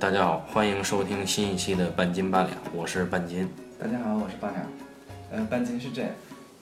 [0.00, 3.48] 大家好，欢迎收听新一期的半斤八两，我是半斤。
[3.80, 4.64] 大家好，我是八两。
[5.28, 6.08] 呃，半斤是这样，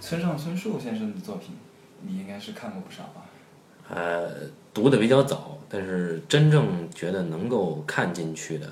[0.01, 1.55] 村上春树先生的作品，
[2.01, 3.27] 你应该是看过不少吧？
[3.91, 8.67] 呃，读的比较早，但是真正觉得能够看进去的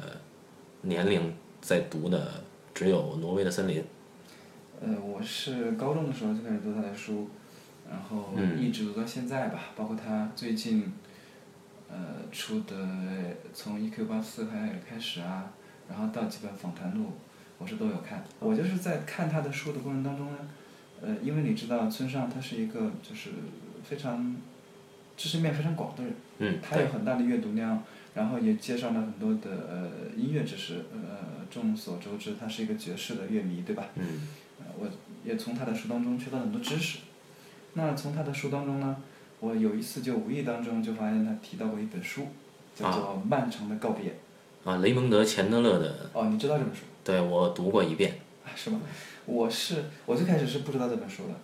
[0.80, 2.26] 年龄在读的
[2.72, 3.82] 只有《挪威的森林》。
[4.80, 7.28] 呃，我是高中的时候就开始读他的书，
[7.90, 10.90] 然后嗯一直读到现在吧，包括他最近
[11.88, 11.96] 呃
[12.32, 12.76] 出的
[13.52, 15.52] 从 EQ 八四开开始啊，
[15.88, 17.12] 然后到几本访谈录，
[17.58, 18.24] 我是都有看。
[18.40, 20.38] 我就是在看他的书的过程当中呢，
[21.02, 23.30] 呃，因为你知道村上他是一个就是
[23.82, 24.34] 非常
[25.16, 27.82] 知识面非常广的人，嗯，他有很大的阅读量，
[28.14, 33.86] 然后也介绍了很多的呃音乐知识，呃，众所周知，他是一个爵士的乐迷，对吧？
[33.96, 34.04] 嗯
[34.58, 34.88] 呃，我
[35.24, 36.98] 也从他的书当中学到很多知识。
[37.74, 38.96] 那从他的书当中呢，
[39.44, 42.28] 我有一次就无意当中就发现他提到过一本书，
[42.74, 44.10] 叫做《漫长的告别》。
[44.70, 46.80] 啊，雷蒙德·钱德勒的，哦，你知道这本书？
[47.04, 48.18] 对我读过一遍。
[48.46, 48.80] 啊，是吗？
[49.26, 51.34] 我是我最开始是不知道这本书的。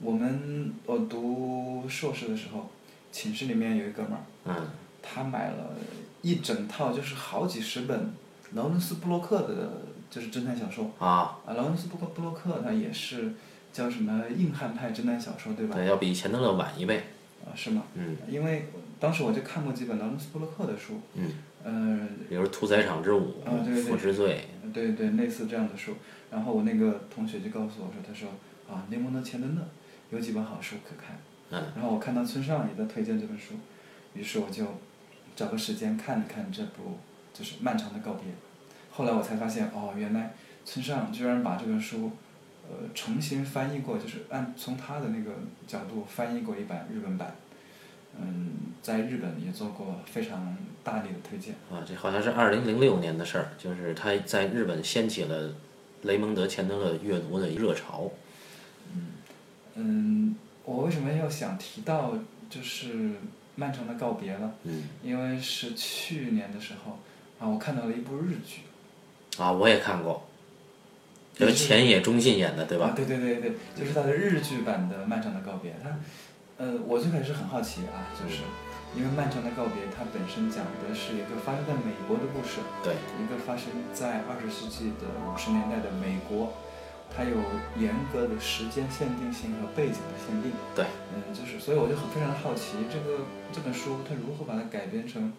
[0.00, 2.70] 我们我读硕士的时候，
[3.12, 4.54] 寝室里面有一哥们儿，嗯
[5.02, 5.74] 他买了
[6.22, 8.14] 一整套，就是好几十本
[8.54, 10.90] 劳伦斯·布洛克的，就是侦探小说。
[10.98, 13.34] 啊，啊，劳伦斯·布洛布洛克他也是
[13.70, 15.74] 叫什么硬汉派侦探小说，对吧？
[15.74, 17.02] 对，要比钱德勒晚一倍。
[17.44, 17.82] 啊，是吗？
[17.94, 18.66] 嗯因为
[18.98, 21.32] 当时我就看过几本劳伦斯·布洛克的书，嗯，
[21.64, 24.44] 呃，比如《屠宰场之舞》啊对对腐之罪》。
[24.72, 25.94] 对对，类似这样的书。
[26.30, 28.28] 然后我那个同学就告诉我说，他说
[28.68, 29.68] 啊，雷蒙德·钱德勒
[30.10, 31.16] 有几本好书可看。
[31.50, 33.54] 嗯然后我看到村上也在推荐这本书，
[34.14, 34.64] 于是我就
[35.34, 36.98] 找个时间看了看这部
[37.34, 38.22] 就是《漫长的告别》。
[38.92, 42.12] 后来我才发现，哦，原来村上居然把这本书，
[42.70, 45.32] 呃，重新翻译过，就是按从他的那个
[45.66, 47.34] 角度翻译过一版日本版。
[48.20, 51.54] 嗯，在日本也做过非常大力的推荐。
[51.70, 55.54] 啊，这好像是二零零六年的事儿，就是他在日本掀起了
[56.02, 58.10] 雷蒙德·钱德勒阅读的热潮。
[59.74, 62.14] 嗯，我为什么要想提到
[62.50, 62.94] 就是
[63.54, 64.52] 《漫长的告别》呢？
[64.64, 66.98] 嗯因为是去年的时候
[67.38, 68.62] 啊，我看到了一部日剧，
[69.40, 70.26] 啊，我也看过，
[71.40, 72.92] 就是前野忠信演的，对啊吧？
[72.94, 75.72] 对对对对，就是他的日剧版的《漫长的告别》。
[75.82, 75.88] 他，
[76.58, 78.42] 呃，我最开始很好奇啊，就是
[78.94, 86.52] 因为《漫长的告别》它本身讲的是一个发生在美国的故事，对，一个发生在二十世纪的五十年代的美国，
[87.08, 87.40] 它有
[87.80, 90.52] 严格的时间限定性和背景的限定。
[90.76, 90.84] 对，
[91.14, 95.32] 嗯，就是所以我就很非常好奇，这个这本书它如何把它改编成，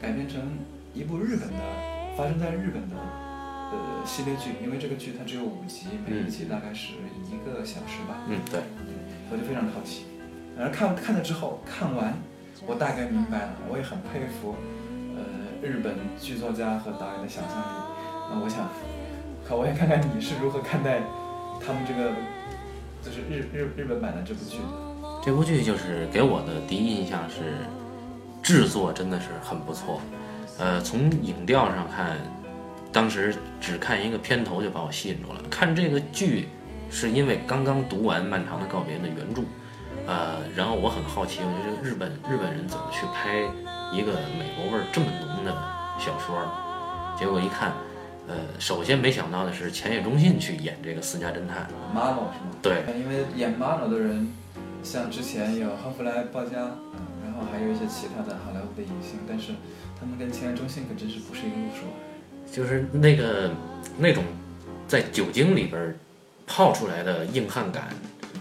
[0.00, 0.40] 改编成
[0.94, 1.60] 一部日本的
[2.16, 2.96] 发生在日本的
[3.72, 6.94] 呃系列剧，因为这个剧它只有五集，每一集大概是
[7.26, 8.60] 一个小时吧，嗯，对，
[9.30, 10.04] 我就非常的好奇。
[10.58, 12.14] 然后看看了之后，看完
[12.66, 14.54] 我大概明白了，我也很佩服
[15.16, 15.22] 呃
[15.62, 17.64] 日本剧作家和导演的想象力。
[18.30, 18.68] 那我想，
[19.46, 21.00] 可我想看看你是如何看待
[21.64, 22.10] 他们这个
[23.02, 25.22] 就是日日日本版的这部剧的。
[25.22, 27.66] 这部剧就是给我的第一印象是
[28.42, 30.00] 制作真的是很不错，
[30.58, 32.16] 呃，从影调上看，
[32.92, 35.40] 当时只看一个片头就把我吸引住了。
[35.50, 36.48] 看这个剧
[36.90, 39.42] 是因为刚刚读完《漫长的告别》的原著，
[40.06, 43.38] 呃，然后我很好奇，我觉得日本日本人怎么去拍
[43.92, 45.52] 一个美国味儿这么浓的
[45.98, 46.36] 小说，
[47.18, 47.72] 结果一看。
[48.28, 52.54] 呃，首先没想到的是前野忠信去演这个私家侦探，马龙是吗？
[52.62, 54.28] 对，因为演马龙的人，
[54.84, 56.58] 像之前有赫弗莱·鲍嘉，
[57.24, 59.50] 然后还有一些其他的好莱坞的影星，但是
[59.98, 61.86] 他们跟前野忠信可真是不是一个路数。
[62.52, 63.50] 就是那个
[63.96, 64.24] 那种
[64.88, 65.96] 在酒精里边
[66.46, 67.88] 泡出来的硬汉感，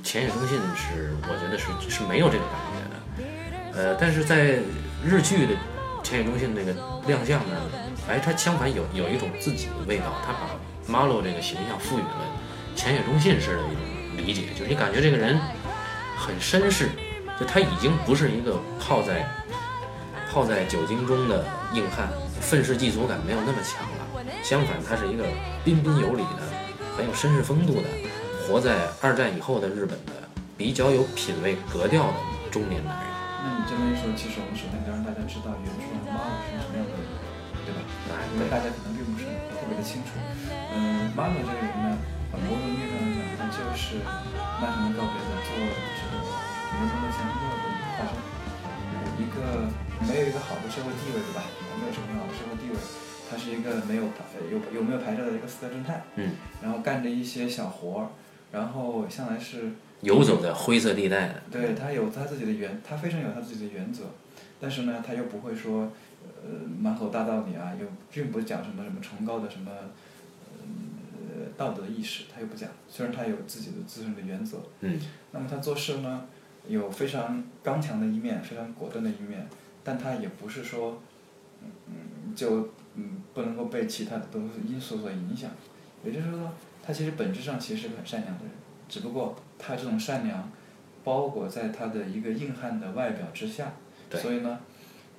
[0.04, 3.80] 浅野忠信是我觉得是是没有这个感觉的。
[3.80, 4.58] 呃，但是在
[5.06, 5.54] 日剧的
[6.04, 6.74] 浅野忠信那个
[7.06, 7.56] 亮相呢，
[8.08, 10.50] 哎，他相反有有一种自己的味道，他把
[10.92, 12.26] Marlo 这个形象赋予了
[12.76, 15.40] 浅野忠信式的一种理解，就是你感觉这个人
[16.18, 16.90] 很绅士，
[17.40, 19.30] 就他已经不是一个泡在
[20.32, 22.10] 泡在酒精中的硬汉，
[22.42, 23.88] 愤世嫉俗感没有那么强。
[24.44, 25.24] 相反，他是一个
[25.64, 26.42] 彬彬有礼的、
[26.98, 27.88] 很有绅士风度的，
[28.48, 30.14] 活在二战以后的日本的
[30.58, 32.18] 比较有品味格调的
[32.50, 33.08] 中年男人。
[33.46, 37.06] 那你这么一说，其实我们首先得让大家知道原著的妈妈是什么样的人，
[37.64, 37.80] 对吧？
[38.10, 40.18] 哎，因为，大家可能并不是特别的清楚。
[40.74, 41.96] 嗯妈妈这个人呢，
[42.34, 44.02] 很某种意义上来讲，他就是
[44.60, 48.18] 《漫长的告别》的作者雷蒙德·钱德勒的一个化身。
[49.20, 49.68] 一个
[50.08, 51.44] 没有一个好的社会地位，对吧？
[51.80, 52.78] 没有什么好的社会地位，
[53.30, 56.32] 他是一个没有牌有有没有牌照的一个私家侦探，嗯，
[56.64, 58.08] 然后干着一些小活儿，
[58.52, 59.72] 然后向来是
[60.02, 61.42] 游走在灰色地带的。
[61.52, 64.06] 对他有他自己的原，他非常有他自己的原则，
[64.60, 65.92] 但是呢，他又不会说
[66.24, 66.50] 呃
[66.80, 69.72] 满口大道理啊，又并不讲什么什么崇高的什么
[70.96, 72.70] 呃道德意识，他又不讲。
[72.88, 75.00] 虽然他有自己的自身的原则，嗯。
[75.32, 76.26] 那么他做事呢，
[76.68, 79.48] 有非常刚强的一面，非常果断的一面，
[79.84, 81.02] 但他也不是说，
[81.62, 85.50] 嗯嗯，就嗯不能够被其他的东西因素所影响。
[86.04, 86.52] 也就是说，
[86.86, 88.52] 他其实本质上其实是个很善良的人，
[88.88, 90.50] 只不过他这种善良
[91.04, 93.74] 包裹在他的一个硬汉的外表之下，
[94.12, 94.60] 所以呢，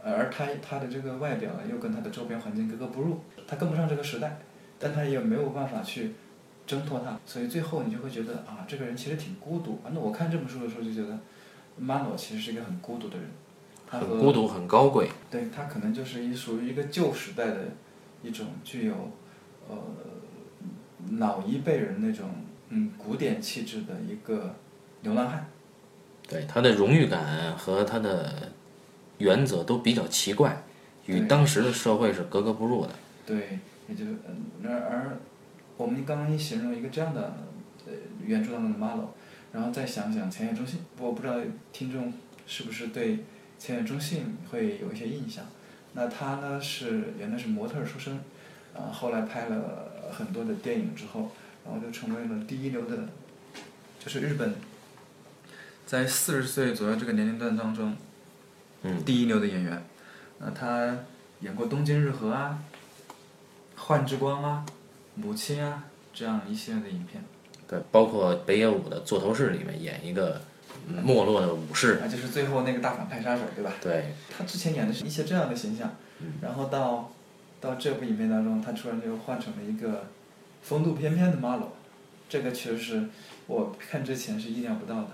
[0.03, 4.39] 呃而他他的这个外表呢又跟他的周边环境格格不入，他跟不上这个时代，
[4.79, 6.13] 但他也没有办法去
[6.67, 9.79] 挣脱它，所以最后你就会觉得啊，这个人其实挺孤独。
[9.83, 11.19] 反正我看这本书的时候就觉得，
[11.77, 13.27] 马诺其实是一个很孤独的人，
[13.91, 15.11] 很孤独，很高贵。
[15.31, 17.69] 对他可能就是一属于一个旧时代的
[18.23, 18.95] 一种具有
[19.69, 19.77] 呃
[21.19, 22.31] 老一辈人那种
[22.69, 24.55] 嗯古典气质的一个
[25.03, 25.47] 流浪汉。
[26.29, 28.53] 对他的荣誉感和他的
[29.19, 30.63] 原则都比较奇怪，
[31.07, 32.93] 与当时的社会是格格不入的。
[33.27, 33.59] 对，
[33.89, 35.19] 也就是嗯，而而
[35.77, 37.35] 我们刚刚一形容一个这样的
[37.87, 37.93] 呃
[38.25, 39.09] 原著当中的 Marlowe，
[39.53, 41.35] 然后再想想前野中信，我不知道
[41.73, 42.13] 听众
[42.47, 43.25] 是不是对
[43.61, 45.45] 前野忠信会有一些印象。
[45.93, 48.15] 那他呢是原来是模特儿出身，
[48.75, 51.31] 啊，后来拍了很多的电影之后，
[51.65, 52.97] 然后就成为了第一流的，
[53.99, 54.55] 就是日本
[55.85, 57.97] 在四十岁左右这个年龄段当中，
[58.83, 59.83] 嗯，第一流的演员。
[60.39, 60.97] 那他
[61.41, 62.63] 演过《东京日和》啊，
[63.81, 64.65] 《幻之光》啊，
[65.21, 65.85] 《母亲》啊，
[66.15, 67.23] 这样一系列的影片。
[67.69, 70.41] 对，包括北野武的《座头市》里面演一个嗯
[71.03, 72.01] 没落的武士。
[72.03, 73.73] 啊，就是最后那个大反派杀手，对吧？
[73.81, 75.97] 对，他之前演的是一些这样的形象，
[76.43, 77.13] 然后到
[77.61, 80.07] 到这部影片当中，他突然就换成了一个
[80.63, 81.69] 风度翩翩的 Marlowe，
[82.29, 83.05] 这个确实是
[83.47, 85.11] 我看之前是意料不到的，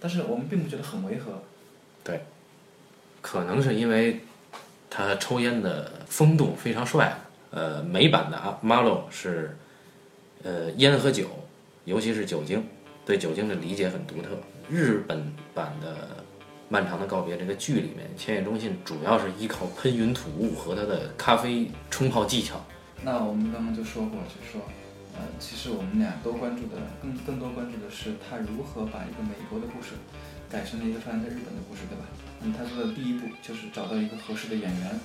[0.00, 1.42] 但是我们并不觉得很违和。
[2.02, 2.24] 对
[3.22, 4.20] 可能是因为
[4.90, 7.16] 他抽烟的风度非常帅。
[7.50, 9.56] 呃，美版的啊马洛是
[10.42, 11.28] 呃烟和酒，
[11.84, 12.66] 尤其是酒精，
[13.06, 14.30] 对酒精的理解很独特。
[14.68, 15.22] 日本
[15.52, 15.94] 版的
[16.68, 22.64] 《漫长的告别》这个剧里面，千叶忠信主要是依靠喷云吐雾和他的咖啡冲泡技巧。
[23.02, 24.62] 那我们刚刚就说过，就是说，
[25.14, 29.92] 呃，其实我们俩都关注的更更多关注的是他如何把一个美国的故事
[30.48, 32.04] 改成了一个发生在日本的故事，对吧？
[32.40, 35.00] 那么他做的第一步就是找到一个合适的演员。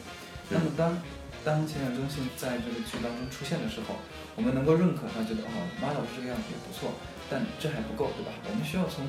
[0.50, 0.98] 那么当
[1.44, 4.00] 当前野忠信在这个剧当中出现的时候，
[4.36, 5.52] 我们能够认可他，觉得哦，
[5.84, 6.96] 马老师这个样子也不错，
[7.30, 8.32] 但这还不够，对吧？
[8.48, 9.04] 我们需要从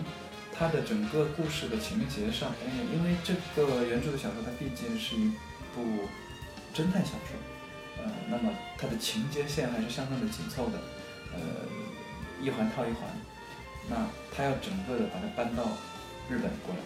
[0.61, 2.53] 他的整个故事的情节上，
[2.93, 5.33] 因为这个原著的小说它毕竟是一
[5.75, 6.05] 部
[6.77, 7.33] 侦探小说。
[7.97, 10.77] 呃，那么它的情节线还是相当的紧凑的，
[11.33, 11.41] 呃，
[12.45, 13.09] 一环套一环。
[13.89, 14.05] 那
[14.37, 15.65] 他要整个的把它搬到
[16.29, 16.81] 日本过来。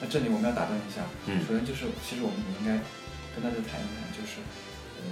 [0.00, 2.74] 那这里我们要打断一下，嗯首先就是其实我们也应该
[3.34, 4.42] 跟大家谈一谈，就是
[4.98, 5.06] 呃，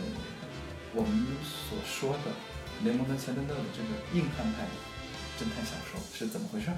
[0.94, 2.34] 我们所说的
[2.82, 4.66] 雷蒙德·钱德勒的这个硬汉派
[5.38, 6.76] 侦探小说是怎么回事儿，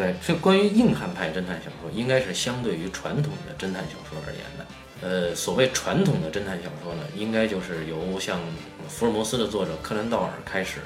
[0.00, 4.66] 对，这关于硬汉派侦探小说，应该是相对于传统的侦探小说而言的。
[5.02, 8.40] 呃，所谓传统的侦探小说呢，应该就是由像
[8.88, 10.80] 福尔摩斯的作者柯南道尔开始，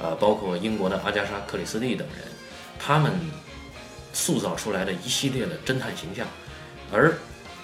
[0.00, 2.18] 呃，包括英国的阿加莎·克里斯蒂等人，
[2.78, 3.10] 他们
[4.12, 6.24] 塑造出来的一系列的侦探形象，
[6.92, 7.12] 而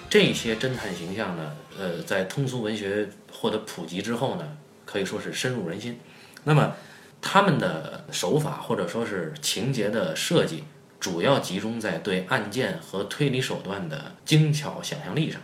[0.09, 5.97] 这些侦探形象呢，呃，在通俗文学获得普及之后呢，可以说是深入人心。
[6.43, 6.75] 那么
[7.21, 10.65] 他们的手法或者说是情节的设计，
[10.99, 15.41] 主要集中在对案件和推理手段的精巧想象力上。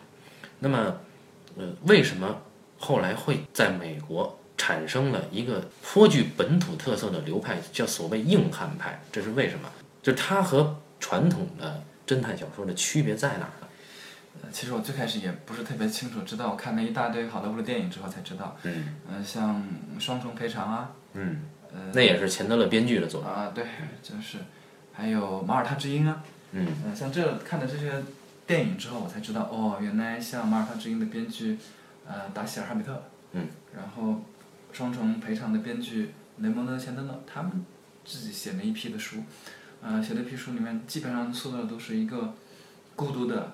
[0.59, 0.97] 那么，
[1.57, 2.41] 呃，为什么
[2.77, 8.99] 后来会在美国产生了一个颇具本土特色的流派，叫所谓硬汉派？
[9.11, 9.69] 这是为什么？
[10.01, 13.67] 就是它和传统的侦探小说的区别在哪儿呢？
[14.43, 18.57] 呃，其实我最开始也不是特别清楚，直到我看了一大堆好莱坞的电影之后才知道。
[18.63, 19.63] 嗯嗯、像
[19.99, 23.29] 《双重赔偿》啊，嗯，呃，那也是钱德勒编剧的作品。
[23.29, 23.65] 啊，对，
[24.03, 24.37] 就是
[24.95, 26.65] 还有《马耳他之鹰》啊，嗯。
[26.85, 28.01] 嗯、像这看了这些
[28.47, 31.57] 电影之后，我才知道，哦，原来像《马耳他之鹰》的编剧，
[32.07, 34.11] 呃，达希尔·哈比特，嗯，然后
[34.71, 37.65] 《双重赔偿》的编剧雷蒙德·钱德勒，他们
[38.05, 39.17] 自己写了一批的书，
[39.81, 42.33] 呃，写的一批书里面基本上塑造的都是一个
[42.95, 43.53] 孤独的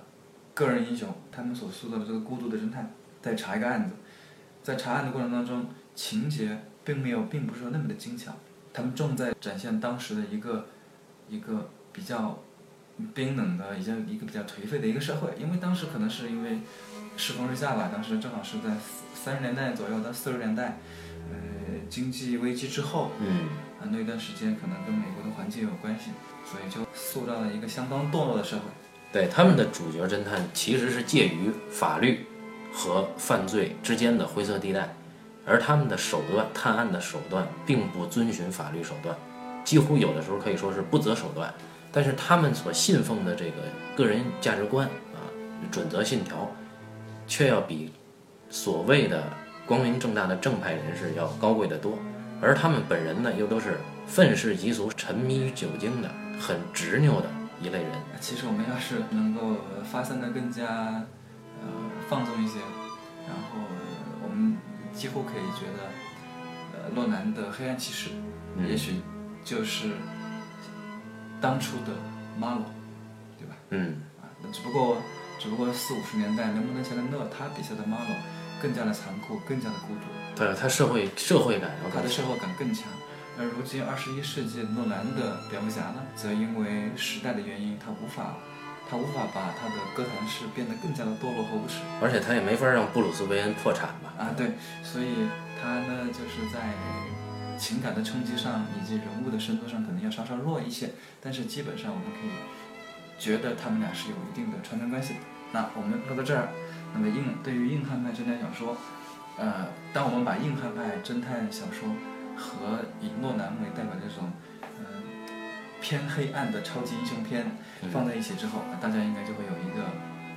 [0.53, 3.95] 个人英雄，他们所塑造的这个孤独的侦探在查一个案子，
[4.61, 8.33] 在查案的过程当中，情节并没有，并不是说那么的精巧，
[8.73, 10.67] 他们重在展现当时的一个
[11.31, 12.37] 一个比较
[13.15, 16.59] 冰冷的、一个一个比较颓废的一个社会，因为当时可能是因为
[17.15, 18.75] 世风日下吧，当时正好是在
[19.15, 20.77] 三十年代左右到四十年代，
[21.31, 21.37] 呃，
[21.89, 23.47] 经济危机之后，嗯
[23.79, 26.11] 啊，那段时间可能跟美国的环境有关系，
[26.45, 28.63] 所以就塑造了一个相当堕落的社会。
[29.13, 32.25] 对他们的主角侦探其实是介于法律
[32.73, 34.93] 和犯罪之间的灰色地带，
[35.45, 39.15] 而他们的手段探案的手段并不遵循法律手段，
[39.71, 41.53] 几乎有的时候可以说是不择手段。
[41.93, 43.61] 但是他们所信奉的这个
[43.95, 44.85] 个人价值观
[45.15, 45.23] 啊、
[45.71, 46.51] 准则信条，
[47.25, 47.93] 却要比
[48.49, 49.23] 所谓的
[49.65, 51.97] 光明正大的正派人士要高贵得多。
[52.41, 57.29] 而他们本人呢，又都是愤世嫉俗、沉迷于酒精的、很执拗的
[57.61, 57.91] 一类人。
[58.19, 59.55] 其实我们要是能够
[59.89, 60.65] 发散的更加
[61.61, 61.67] 呃
[62.09, 62.59] 放纵一些，
[63.25, 64.57] 然后呃我们
[64.91, 65.79] 几乎可以觉得，
[66.73, 68.09] 呃洛南的黑暗骑士，
[68.57, 69.01] 嗯也许
[69.43, 69.91] 就是
[71.39, 71.93] 当初的
[72.37, 72.63] 马龙，
[73.37, 73.55] 对吧？
[73.69, 74.97] 嗯，啊，那只不过
[75.39, 78.15] 只不过四五十年代能不能像勒他笔下的马龙
[78.61, 80.05] 更加的残酷，更加的孤独，
[80.35, 81.71] 对，他社会社会感。
[81.93, 82.85] 他的社会感更强。
[83.39, 88.35] 而如今二十一世纪诺兰的蝙蝠侠呢，则因为时代的原因，他无法，
[88.87, 94.13] 他无法把他的哥谭市变得更加的堕落和无耻而且他也没法让布鲁斯韦恩破产吧？
[94.19, 94.51] 啊，对，
[94.83, 95.25] 所以
[95.59, 96.59] 他呢就是在
[97.57, 100.91] 情感的冲击上以及人物的深度上可能要稍稍弱一些，
[101.21, 102.31] 但是基本上我们可以
[103.19, 105.19] 觉得他们俩是有一定的传承关系的。
[105.53, 106.49] 那我们说到这儿，
[106.93, 108.75] 那么硬对于硬汉派侦探小说，
[109.37, 111.89] 呃，当我们把硬汉派侦探小说
[112.35, 114.31] 和以诺兰为代表的这种，
[114.79, 114.85] 呃，
[115.81, 117.45] 偏黑暗的超级英雄片
[117.91, 119.70] 放在一起之后，大家应该就会有一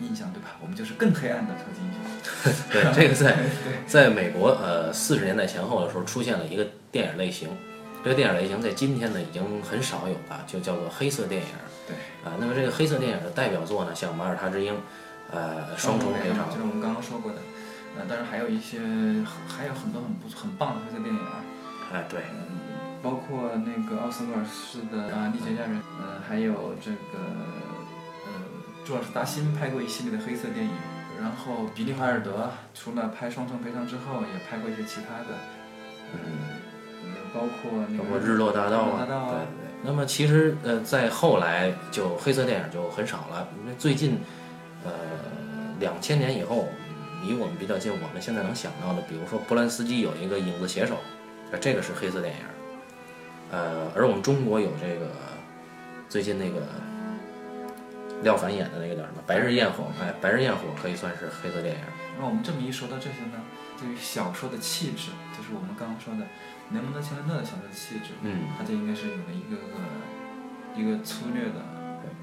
[0.00, 0.56] 印象，对吧？
[0.60, 2.52] 我们就是更黑暗的超级英雄。
[2.70, 3.36] 对，这个在
[3.86, 7.48] 在美国呃四十年代前后的时候出现了一个电影类型，
[8.02, 11.48] 这个电影类型在今天呢已经很少有了，就叫做黑色电影。
[11.86, 14.72] 对，啊，那么这个黑色电影的代表作呢，像《马耳他之鹰》，
[15.30, 17.38] 呃，《双重赔偿就》，是我们刚刚说过的。
[17.96, 18.80] 呃，当然还有一些，
[19.46, 21.44] 还有很多很不很棒的黑色电影啊，
[21.92, 22.22] 哎，对，
[23.00, 27.53] 包括那个奥斯威尔斯的啊《丽姐家人》，呃，还有这个呃
[28.84, 30.72] 朱尔斯达辛拍过一系列的黑色电影，
[31.18, 35.38] 然后比利怀尔德除了拍《双重赔偿》之后，也拍过一些其他的，
[36.12, 36.20] 嗯，
[37.02, 39.70] 呃，包括那个包括《日落大道》啊，对对。
[39.82, 44.18] 那么其实呃，在后来就黑色电影就很少了，因为最近
[44.84, 44.92] 呃
[45.80, 46.68] 两千年以后，
[47.22, 50.94] 离我们比较近，我们现在能想到的，比如说波兰斯基有一个《影子写手》，
[51.52, 52.40] 呃这个是黑色电影。
[53.50, 55.06] 呃，而我们中国有这个
[56.08, 56.60] 最近那个
[58.24, 61.80] 廖凡演的那个叫什么《白日焰火》，哎，《白日焰火》可以算是黑色电影。
[62.18, 63.38] 那我们这么一说到这些呢，
[63.78, 66.26] 对于小说的气质，就是我们刚刚说的
[66.72, 71.60] 雷蒙德·钱德勒的小说的气质，嗯，它就应该是有了一个个一个粗略的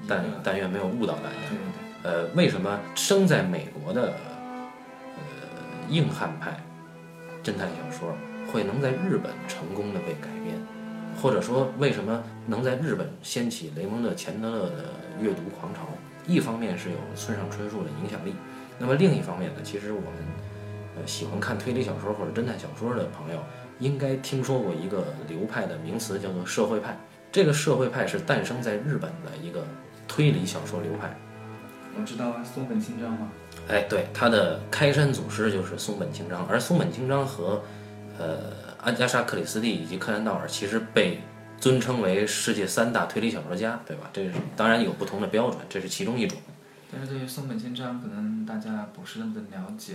[0.08, 1.48] 但但愿没有误导大家。
[1.48, 1.80] 对对对。
[2.02, 4.14] 呃，为什么生在美国的
[5.14, 5.22] 呃
[5.88, 6.60] 硬汉派
[7.44, 8.12] 侦探小说
[8.52, 10.56] 会能在日本成功的被改编，
[11.22, 14.84] 或者说为什么能在日本掀起雷蒙德·钱德勒的
[15.22, 15.80] 阅读狂潮？
[16.26, 18.34] 一方面是有村上春树的影响力，
[18.78, 20.12] 那么另一方面呢，其实我们
[20.96, 23.38] 呃喜欢看推理小说或者侦探小说的朋友，
[23.78, 26.96] 应该听说过一个流派的名词叫做社会派。
[27.32, 29.64] 这个社会派是诞生在日本的一个
[30.06, 31.16] 推理小说流派。
[31.98, 33.28] 我知道啊，松本清张吗，
[33.68, 37.62] 哎，对，他的开山祖师就是松本清张，而松本清张和
[38.18, 41.20] 呃安加莎·克里斯蒂以及柯南·道尔其实被
[41.62, 44.10] 尊称为世界三大推理小说家，对吧？
[44.12, 46.36] 这是当然有不同的标准，这是其中一种。
[46.90, 49.94] 但是对于松本清张，可能大家不是那么的了解。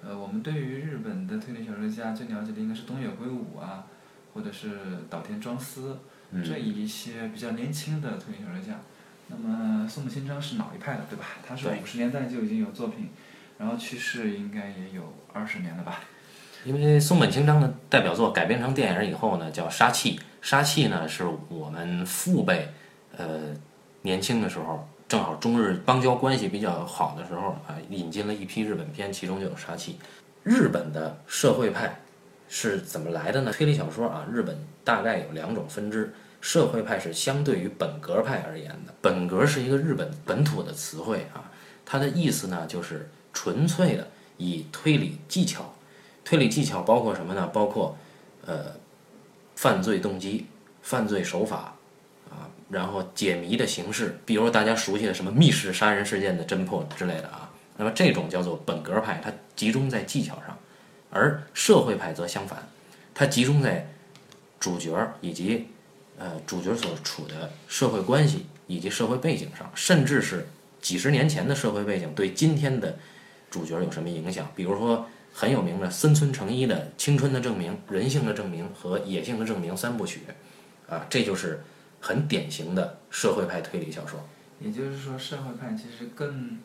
[0.00, 3.86] 呃，我们对于日本的推理小说家最了解的应该是东野圭吾啊，
[4.32, 4.78] 或者是
[5.10, 5.98] 岛田庄司、
[6.30, 8.78] 嗯这一些比较年轻的推理小说家。
[9.26, 11.24] 那么松本清张是老一派的，对吧？
[11.44, 13.08] 他是对五十年代就已经有作品，
[13.58, 15.98] 然后去世应该也有二十年了吧？
[16.64, 20.16] 因为松本清张的代表作改编成电影以后呢，叫《杀气》。
[20.40, 22.68] 《杀气》呢是我们父辈，
[23.16, 23.54] 呃，
[24.02, 29.92] 年轻的时候，正好中日邦交关系比较好的时候啊，引进了一批日本片，其中就有《杀气》。
[30.42, 32.00] 日本的社会派
[32.48, 33.52] 是怎么来的呢？
[33.52, 36.12] 推理小说啊，日本大概有两种分支。
[36.40, 41.50] 社会派是相对于本格派而言的，本格是一个日本本土的词汇啊，
[41.84, 45.74] 它的意思呢就是纯粹的以推理技巧。
[46.28, 47.46] 推理技巧包括什么呢？
[47.46, 47.96] 包括，
[48.44, 48.76] 呃，
[49.56, 50.44] 犯罪动机、
[50.82, 51.74] 犯罪手法，
[52.28, 57.50] 啊，然后解谜的形式，比如大家熟悉的什么密室杀人事件的侦破之类的啊。
[57.78, 60.54] 那么这种叫做本格派，它集中在技巧上；
[61.08, 62.68] 而社会派则相反，
[63.14, 63.88] 它集中在
[64.60, 65.68] 主角以及
[66.18, 70.46] 呃主角所处的社会关系以及社会背景上，甚至是
[70.82, 72.98] 几十年前的社会背景对今天的
[73.50, 74.46] 主角有什么影响？
[74.54, 80.22] 比如说很有名的森村诚一的《青春的证明》《人性的证明》和《野性的证明》三部曲，
[80.88, 81.62] 啊，这就是
[82.00, 84.20] 很典型的社会派推理小说。
[84.60, 86.58] 也就是说，社会派其实更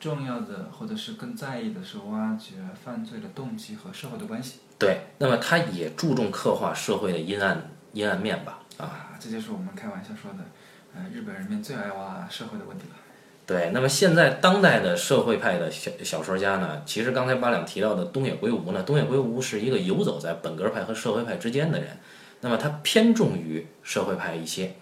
[0.00, 4.58] 重要的，或者是更在意的是挖掘犯罪的动机和社会的关系。
[4.78, 8.60] 对，那么他也注重刻画社会的阴暗阴暗面吧？
[8.78, 10.38] 啊，啊，这就是我们开玩笑说的，
[10.94, 12.96] 呃，日本人民最爱挖社会的问题了。
[13.48, 21.96] 对，那么现在当代的社会派的小小说家呢，其实刚才八两提到的东野圭吾呢，东野圭吾是一个游走在本格派和社会派之间的人，
[22.42, 24.74] 那么他偏重于社会派一些，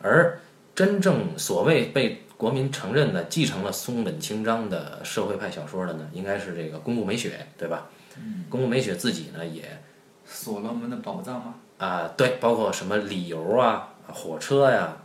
[0.00, 0.38] 而
[0.76, 7.88] 真正所谓被国民承认的继承了松本清张的社会派小说的呢，应该是这个宫部美雪，对吧？
[8.16, 9.62] 嗯，宫部美雪自己呢也
[10.24, 11.54] 所罗门的宝藏吗？
[11.78, 15.03] 啊，对，包括什么理由啊、火车呀、呃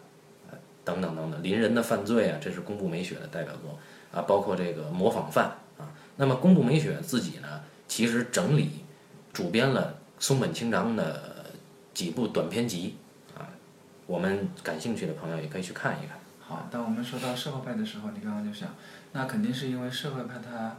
[0.89, 3.77] 等等等等，邻人的犯罪啊，这是宫部美雪的代表作
[4.11, 5.45] 啊，包括这个模仿犯
[5.77, 5.85] 啊。
[6.17, 8.83] 那么宫部美雪自己呢，其实整理
[9.31, 11.45] 主编了松本清张的
[11.93, 12.95] 几部短篇集
[13.37, 13.45] 啊，
[14.07, 16.17] 我们感兴趣的朋友也可以去看一看。
[16.39, 18.69] 好，当我们说到社会派的时候，你刚刚就想，
[19.13, 20.77] 那肯定是因为社会派它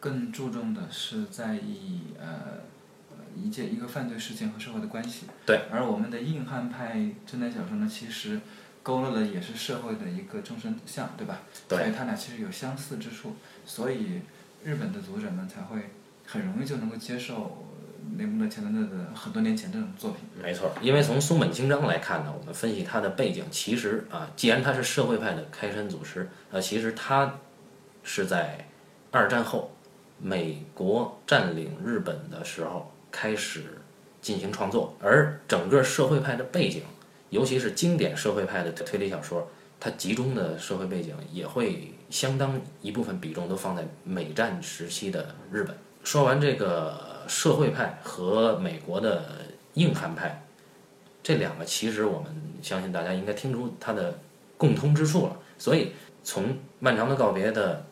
[0.00, 2.26] 更注重的是在意呃
[3.10, 5.26] 呃一件一个犯罪事件和社会的关系。
[5.44, 5.60] 对。
[5.70, 6.96] 而我们的硬汉派
[7.30, 8.40] 侦探小说呢，其实
[8.82, 11.40] 勾勒的也是社会的一个众生相，对吧？
[11.68, 14.20] 对所以他俩其实有相似之处，所以
[14.64, 15.90] 日本的读者们才会
[16.26, 17.66] 很容易就能够接受
[18.18, 20.20] 雷蒙德·钱德勒的很多年前这种作品。
[20.42, 27.38] 没错，因为从松本清张来看呢，我们分析他的背景，其实啊，既然他是社会派的开山祖师，呃，其实他
[28.02, 28.66] 是在
[29.12, 29.70] 二战后
[30.18, 33.78] 美国占领日本的时候开始
[34.20, 36.82] 进行创作，而整个社会派的背景，
[37.32, 39.48] 尤其是经典社会派的推理小说，
[39.80, 45.74] 它集中的社会背景也会相当一部分比重都放在美战时期的日本。
[46.04, 49.24] 说完这个社会派和美国的
[49.74, 50.44] 硬汉派，
[51.22, 54.18] 这两个其实我们相信大家应该听出它的
[54.58, 55.36] 共通之处了。
[55.56, 56.44] 所以从
[56.80, 57.82] 《漫长的告别》的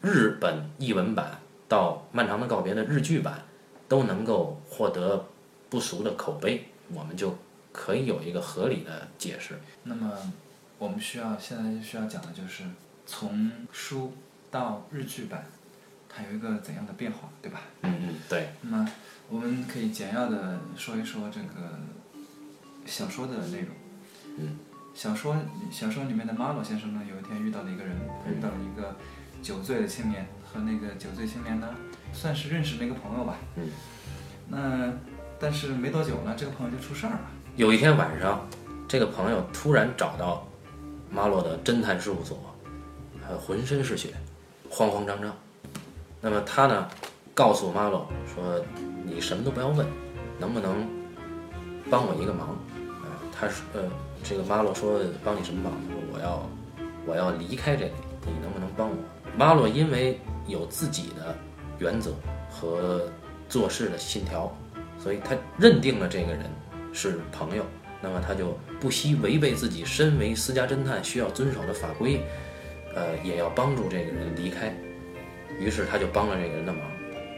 [0.00, 3.42] 日本译文版到《漫长的告别》的日剧版，
[3.88, 5.26] 都能够获得
[5.68, 6.62] 不俗的口碑，
[6.94, 7.36] 我们就
[7.72, 9.58] 可以有一个合理的解释。
[9.84, 10.12] 那么
[10.78, 12.64] 我们需要现在需要讲的就是
[13.06, 14.12] 从书
[14.50, 15.46] 到日剧版，
[16.08, 17.60] 它有一个怎样的变化，对吧？
[17.82, 18.88] 嗯嗯，对，那么
[19.28, 21.78] 我们可以简要的说一说这个
[22.84, 23.68] 小说的内容。
[24.38, 24.58] 嗯，
[24.94, 25.36] 小说
[25.70, 27.96] 小说里面的马洛先生呢，有一天遇到了一个人，
[28.28, 28.96] 遇到了一个
[29.42, 31.74] 酒醉的青年，和那个酒醉青年呢，
[32.12, 33.36] 算是认识了一个朋友吧。
[33.56, 33.70] 嗯，
[34.48, 34.92] 那
[35.38, 37.30] 但是没多久呢，这个朋友就出事儿了。
[37.54, 38.40] 有一天晚上，
[38.88, 40.46] 这个朋友突然找到
[41.10, 42.38] 马洛的侦探事务所，
[43.28, 44.08] 呃，浑身是血，
[44.70, 45.30] 慌慌张张。
[46.18, 46.88] 那么他呢，
[47.34, 48.58] 告诉马洛说
[49.04, 49.86] ：“你什么都不要问，
[50.38, 50.88] 能不能
[51.90, 52.56] 帮我一个忙？”
[53.04, 53.82] 呃，他说：“呃，
[54.24, 55.74] 这个马洛说帮你什么忙？
[55.86, 56.48] 他说我要
[57.04, 57.92] 我要离开这里，
[58.24, 58.96] 你能不能帮我？”
[59.36, 61.36] 马洛因为有自己的
[61.78, 62.12] 原则
[62.50, 63.02] 和
[63.46, 64.50] 做事的信条，
[64.98, 66.50] 所以他认定了这个人
[66.92, 67.64] 是朋友，
[68.00, 72.20] 那么他就不惜违背自己身为私家侦探需要遵守的法规，
[72.94, 74.74] 呃，也要帮助这个人离开。
[75.58, 76.80] 于是他就帮了这个人的忙，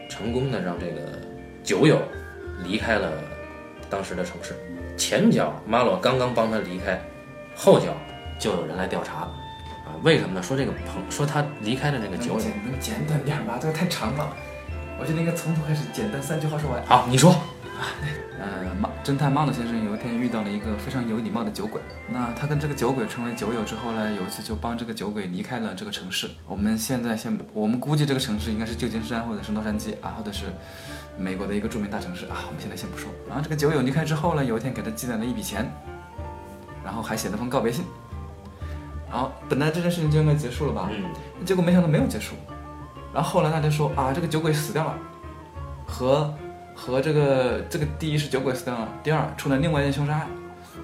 [0.08, 1.00] 成功的让这个
[1.62, 2.00] 酒友
[2.62, 3.12] 离开了
[3.90, 4.54] 当时的城市。
[4.96, 7.00] 前脚马洛刚刚帮他离开，
[7.56, 7.96] 后脚
[8.38, 9.22] 就有人来调查，
[9.84, 10.42] 啊，为什么呢？
[10.42, 14.36] 说这个朋说他离开的那个酒友，能简能简短点吗，这个太长了。
[14.98, 16.80] 我觉得应该从头开始，简单三句话说完。
[16.86, 17.34] 好，你说，
[18.38, 26.28] 呃，马侦探马洛先生有一天遇到了一个非常有礼貌的酒鬼，那他跟这个酒鬼成为酒友之后呢，有一次就帮这个酒鬼离开了这个城市。
[26.46, 30.46] 我们现在先，我们估计这个城市应该是旧金山或者是洛杉矶啊，或者是
[31.16, 33.08] 美国的一个著名大城市啊，我们现在先不说。
[33.28, 35.70] 然后这个酒友离开之后呢，有一天给他寄来了一笔钱，
[36.84, 37.84] 然后还写了封告别信。
[39.08, 41.04] 然后本来这件事情就应该结束了吧，嗯，
[41.46, 42.34] 结果没想到没有结束。
[43.12, 44.98] 然后后来大家说啊，这个酒鬼死掉了，
[45.86, 46.34] 和
[46.74, 50.28] 和这个这个第一是酒鬼死掉了，第二出了另外一件凶杀案，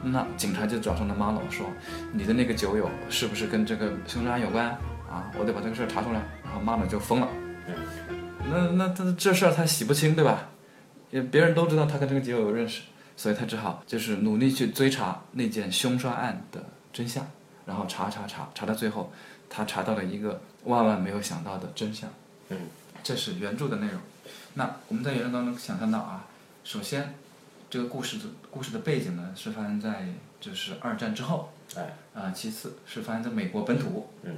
[0.05, 1.67] 那警察就找上了马龙说，
[2.13, 4.67] 你的那个酒友是不是跟这个凶杀案有关
[5.11, 5.31] 啊？
[5.39, 6.23] 我得把这个事儿查出来。
[6.45, 7.29] 然后马龙就疯了，
[8.51, 10.49] 那那他这事儿他洗不清对吧？
[11.13, 12.83] 也别人都知道他跟这个酒友有认识，
[13.17, 17.25] 所以他只好就是努力去追查那件凶杀案的真相，
[17.67, 19.13] 然后查查查查到最后，
[19.49, 22.11] 他查到了一个万万没有想到的真相。
[22.49, 22.59] 嗯，
[23.05, 23.97] 这是原著的内容。
[24.55, 26.27] 那我们在原著当中想象到啊，
[26.65, 27.15] 首先
[27.69, 30.09] 这个故事的故事的背景呢是发生在
[30.41, 34.37] 就是二战之后，哎，啊，其次是发生在美国本土，嗯，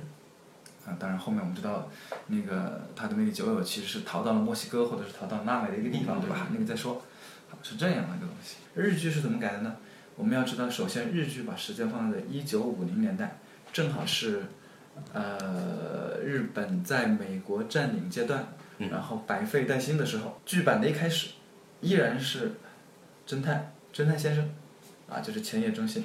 [0.87, 1.88] 啊，当然后面我们知道
[2.27, 6.48] 那个他的那个酒友其实是逃到了墨西哥或者是逃到拉美的一个地方，对吧？
[6.53, 7.03] 那个再说，
[7.48, 8.57] 好是这样的一个东西。
[8.75, 9.77] 日剧是怎么改的呢？
[10.16, 13.38] 我们要知道，首先日剧把时间放在一九五零年代，
[13.72, 14.44] 正好是，
[15.14, 18.48] 呃，日本在美国占领阶段，
[18.83, 21.31] 嗯然后百废待兴的时候，剧版的一开始
[21.81, 22.53] 依然是
[23.27, 24.51] 侦探侦探先生，
[25.09, 26.05] 啊，就是前野忠信，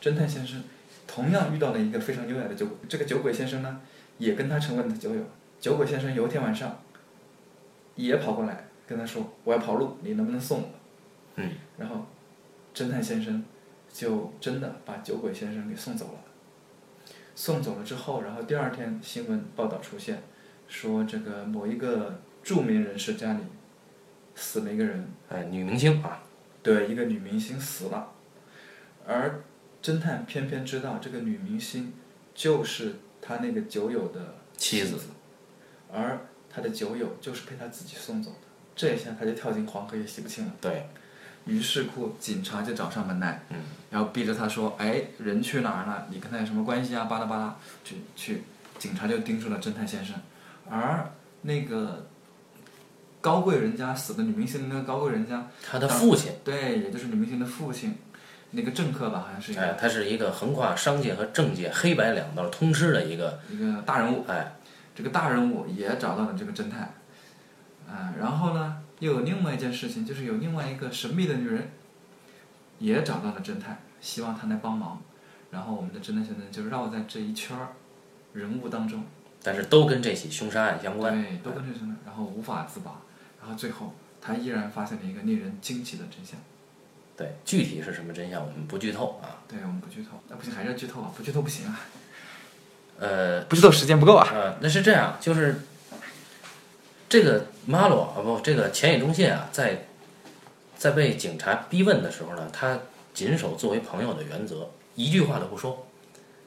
[0.00, 0.62] 侦探先生
[1.06, 3.80] 同样遇到了一个非常优雅的酒鬼，这个酒鬼先生呢，
[4.18, 5.22] 也跟他成为了酒友。
[5.58, 6.82] 酒鬼先生有一天晚上，
[7.94, 10.68] 也跑过来跟他说：“我要跑路，你能不能送我？”
[11.36, 12.06] 嗯，然后
[12.74, 13.44] 侦探先生
[13.92, 16.18] 就真的把酒鬼先生给送走了。
[17.34, 20.22] 送走了之后，然后第二天新闻报道出现，
[20.68, 23.40] 说这个某一个著名人士家里
[24.34, 26.22] 死了一个人，哎，女明星啊，
[26.62, 28.12] 对，一个女明星死了，
[29.06, 29.42] 而
[29.82, 31.92] 侦探偏偏知道这个女明星
[32.34, 35.06] 就是他那个酒友的妻子子，
[35.92, 40.52] 而他的酒友就是被他自己送走的，这一下他就跳进黄河也洗不清了。
[40.60, 40.86] 对，
[41.46, 43.56] 于是乎，警察就找上门来，嗯
[43.90, 46.06] 然后逼着他说：“哎，人去哪儿了？
[46.10, 48.42] 你跟他有什么关系啊？”巴拉巴拉，去去，
[48.78, 50.16] 警察就盯住了侦探先生，
[50.68, 51.10] 而
[51.42, 52.06] 那个
[53.20, 57.96] 高贵人家死的女明星的那个高贵人家，他的父亲，对，也就是女明星的父亲，
[58.52, 64.56] 那个政客吧，好像是一个、哎，他是一个横跨商界和政界黑白两道通吃的一个，一个大人物，哎，
[64.94, 66.94] 这个大人物也找到了这个侦探，
[67.88, 71.70] 啊，然后呢，又有另外一件事情，就是有另外一个神秘的女人，
[72.78, 75.00] 也找到了侦探，希望他来帮忙，
[75.50, 77.68] 然后我们的侦探先生就绕在这一圈儿
[78.32, 79.04] 人物当中，
[79.42, 81.12] 但是都跟这起凶杀案相关。
[81.22, 83.00] 对，都跟这什么，然后无法自拔，
[83.40, 86.38] 然后最后他依然发现了一个令人惊奇的真相。
[87.16, 89.42] 对，具体是什么真相我们不剧透啊。
[89.46, 91.80] 对我们不剧透，那、不行还是要剧透啊，不剧透不行啊，
[92.98, 94.28] 呃，不剧透时间不够啊。
[94.32, 95.60] 呃，那是这样，就是
[97.08, 99.86] 这个马洛啊不，这个前野忠信啊，在
[100.76, 102.78] 在被警察逼问的时候呢，他
[103.12, 105.86] 谨守作为朋友的原则，一句话都不说。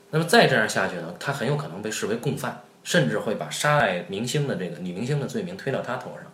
[0.10, 6.32] 那么再这样下去呢，他很有可能被视为共犯，甚至会把杀害明星的这个女明星的罪名推到他头上。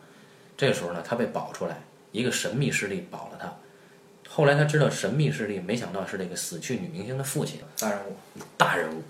[0.55, 3.51] 这个时候呢，他被保出来，一个神秘势力保了他。
[4.29, 7.59] 后来他知道神秘势力，没想到是这个死去女明星的父亲。
[7.79, 8.15] 大人物，
[8.57, 9.01] 大人物，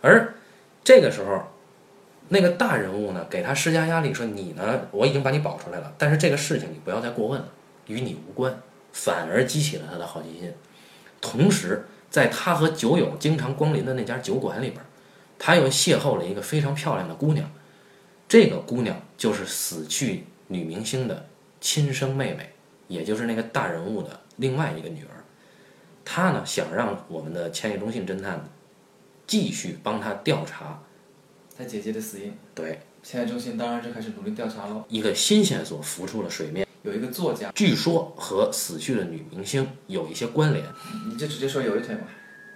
[0.00, 0.34] 而
[0.84, 1.42] 这个时候，
[2.28, 7.48] 那个大人物呢，给他施加压力，说你呢，我已经把你保出来了，但是这个事情你不要再过问了，
[7.86, 8.54] 与你无关，
[8.92, 10.52] 反而激起了他的好奇心。
[11.20, 14.82] 同时，在他和酒友经常光临的那家酒馆里边，
[15.44, 17.50] 他又邂逅了一个非常漂亮的姑娘，
[18.28, 21.26] 这个姑娘就是死去女明星的
[21.60, 22.48] 亲生妹妹，
[22.86, 25.24] 也就是那个大人物的另外一个女儿。
[26.04, 28.48] 他呢，想让我们的千叶忠信侦探
[29.26, 30.80] 继续帮他调查，
[31.58, 34.84] 他姐姐的死因，对千叶中信当然就开始努力调查喽。
[34.88, 40.64] 一个新线索浮出了水面，有一个作家，据说和死去的女明星有一些关联
[41.08, 42.02] 你就直接说有一腿吧。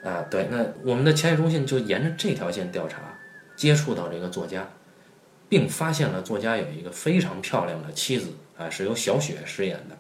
[0.07, 0.25] 啊。
[0.31, 3.03] 对，那我们的千叶忠信就沿着这条线调查，
[3.57, 4.69] 接触到这个作家，
[5.49, 9.97] 并发现了作家有一个非常漂亮的妻子啊，是由小雪饰演的。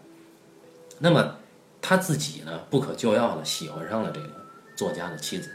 [0.98, 1.36] 那么
[1.82, 4.28] 他自己呢，不可救药的喜欢上了这个
[4.74, 5.50] 作家的妻子，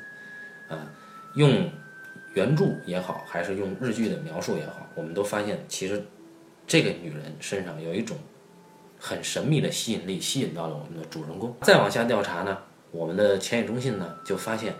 [0.69, 0.77] 啊，
[1.35, 1.69] 用
[2.33, 6.05] 原著也好，还是用日剧的描述也好，我们都发现其实
[6.67, 8.15] 这个女人身上有一种
[8.99, 11.53] 很神秘的吸引力，吸引到了我们的主人公。
[11.61, 12.57] 再往下调查呢，
[12.91, 14.75] 我们的前野忠信呢就发现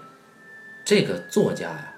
[0.86, 1.94] 这个作家呀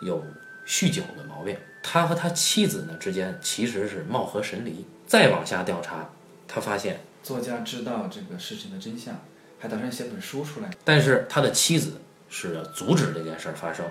[0.00, 0.24] 有
[0.66, 4.84] 酗酒的毛病，他和他妻子呢之间其实是貌合神离。
[5.06, 6.08] 再往下调查，
[6.46, 7.00] 他发现。
[7.22, 9.14] 作家知道这个事情的真相，
[9.58, 10.70] 还打算写本书出来。
[10.84, 11.92] 但是他的妻子
[12.28, 13.84] 是要阻止这件事儿发生，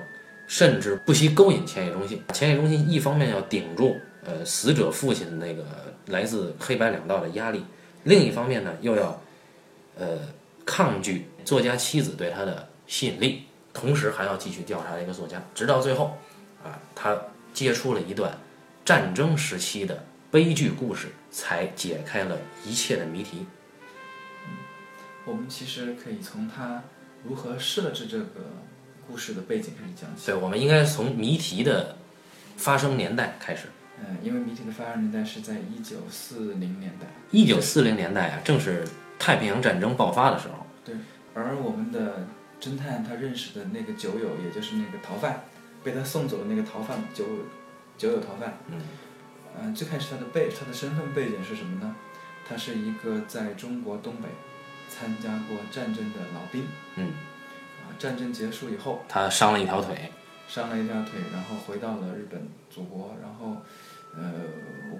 [0.48, 2.24] 甚至不惜勾引千叶忠信。
[2.34, 5.66] 千叶忠信一方面要顶住呃死者父亲那个
[6.08, 7.64] 来自黑白两道的压力，
[8.04, 9.22] 另一方面呢又要
[10.00, 10.20] 呃
[10.66, 16.18] 抗拒作家妻子对他的吸引力，同时还要继续调查一个作家，直到最后
[16.62, 17.18] 啊他
[17.54, 18.38] 接出了一段
[18.84, 23.46] 战争时期的悲剧故事，才解开了一切的谜题。
[24.46, 24.58] 嗯
[25.24, 26.84] 我们其实可以从他
[27.24, 28.26] 如何设置这个
[29.08, 30.26] 故事的背景开始讲起。
[30.26, 31.96] 对，我们应该从谜题的
[32.58, 33.68] 发生年代开始。
[34.02, 38.86] 嗯，因为谜题的发生年代是在一九四零年代，一九四零年代啊，正是
[39.18, 40.68] 太平洋战争爆发的时候。
[41.44, 42.28] 而我们的
[42.60, 45.44] 侦探他认识的那个酒友，也就是那个逃犯，
[45.84, 47.26] 被他送走的那个逃犯酒
[47.98, 48.82] 酒友逃犯，嗯，
[49.56, 51.96] 呃，最开始他的背他的身份背景是什么呢？
[52.48, 54.30] 他是一个在中国东北
[54.90, 57.12] 参加过战争的老兵，嗯，
[57.84, 60.12] 啊，战争结束以后，他伤了一条腿。
[60.48, 63.58] 伤了一条腿，然后回到了日本祖国，然后
[64.16, 64.32] 呃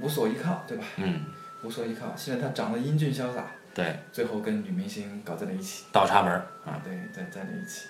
[0.02, 0.84] 无所依靠，对吧？
[0.98, 1.22] 嗯，
[1.64, 2.14] 无所依靠。
[2.18, 5.86] 现在他长得英俊潇洒，对，最后跟女明星搞在了一起。
[5.92, 6.72] 倒插门儿啊。
[6.72, 7.86] 啊，对，在在了一起。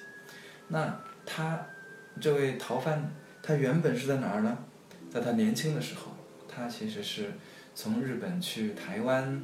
[0.67, 1.58] 那他
[2.19, 3.10] 这位逃犯
[3.41, 4.58] 他原本是在哪儿呢？
[5.10, 6.12] 在他年轻的时候，
[6.54, 7.32] 他其实是
[7.73, 9.41] 从日本去台湾，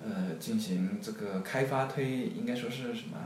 [0.00, 3.18] 呃，进行这个开发推，应该说是什么？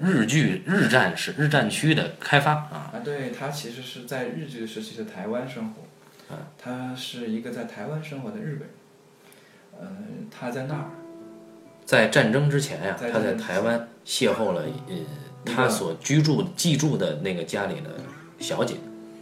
[0.00, 8.70] 日据日战时日战区的开发啊，啊，对他其实是在日据时期的台湾生活，啊他是一个在台湾生活的日本人，
[9.80, 9.96] 呃，
[10.30, 10.90] 他在那儿，
[11.86, 14.94] 在战争之前呀、他在台湾邂逅了呃
[15.44, 17.90] 他所居住寄住的那个家里的
[18.40, 18.74] 小姐，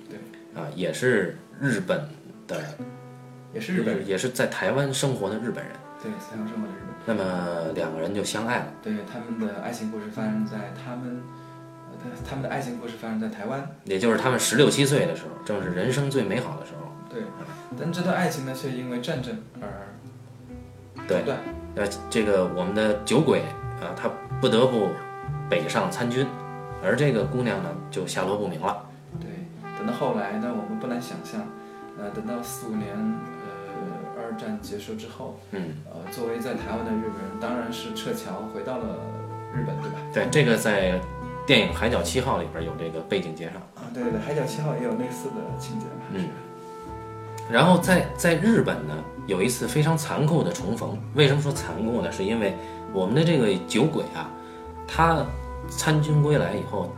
[0.09, 0.19] 对，
[0.59, 2.09] 啊，也是日本
[2.49, 2.59] 的，
[3.53, 5.75] 也是日本人，也是在台湾生活的日本人。
[6.03, 6.95] 对，台湾生活的日本人。
[7.05, 8.67] 那么两个人就相爱了。
[8.83, 11.23] 对，他们的爱情故事发生在他们，
[11.93, 13.71] 呃，他他们的爱情故事发生在台湾。
[13.85, 16.91] 也就是他们十六七岁的时候，正是人生最美好的时候。
[17.11, 17.23] 对，
[17.79, 19.69] 但这段爱情呢，却因为战争而
[21.07, 21.39] 对中断。
[21.77, 23.41] 呃，这个我们的酒鬼
[23.81, 24.09] 啊，他
[24.41, 24.91] 不得不
[25.49, 26.27] 北上参军，
[26.83, 28.85] 而这个姑娘呢，就下落不明了。
[29.21, 29.29] 对，
[29.77, 31.41] 等到后来呢，我们不难想象，
[31.99, 39.01] 呃，等到四五年，呃，二战结束之后，嗯，呃，作为在台湾的日本人，当然是撤侨回到了
[39.53, 39.99] 日本，对吧？
[40.13, 41.01] 对，这个在
[41.47, 43.59] 电影《海角七号》里边有这个背景介绍。
[43.75, 46.03] 啊，对对对，《海角七号》也有类似的情节嘛。
[46.13, 46.29] 嗯
[47.51, 48.95] 然后在在日本呢，
[49.27, 50.99] 有一次非常残酷的重逢。
[51.15, 52.11] 为什么说残酷呢？
[52.11, 52.55] 是因为
[52.93, 54.31] 我们的这个酒鬼啊，
[54.87, 55.25] 他
[55.69, 56.93] 参军归来以后，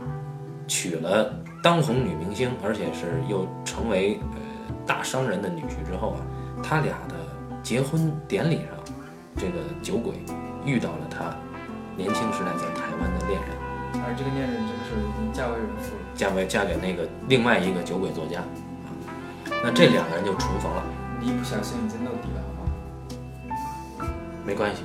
[0.67, 4.39] 娶了当红女明星，而且是又成为呃
[4.85, 6.19] 大商人的女婿之后啊，
[6.63, 7.15] 他俩的
[7.61, 8.95] 结婚典礼上，
[9.35, 10.13] 这个酒鬼
[10.65, 11.35] 遇到了他
[11.97, 13.49] 年轻时代在台湾的恋人，
[14.05, 16.01] 而这个恋人这个时候已经嫁为人妇了。
[16.15, 18.41] 嫁为嫁给那个另外一个酒鬼作家，
[19.63, 20.83] 那这两个人就重逢了，
[21.19, 24.09] 你一不小心已经露底了，好吗？
[24.45, 24.83] 没关系，